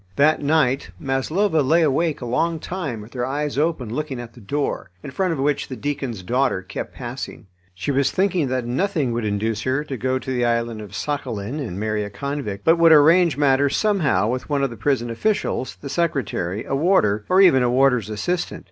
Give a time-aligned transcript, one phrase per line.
[0.15, 4.39] That night Maslova lay awake a long time with her eyes open looking at the
[4.41, 7.45] door, in front of which the deacon's daughter kept passing.
[7.75, 11.59] She was thinking that nothing would induce her to go to the island of Sakhalin
[11.59, 15.77] and marry a convict, but would arrange matters somehow with one of the prison officials,
[15.81, 18.59] the secretary, a warder, or even a warder's assistant.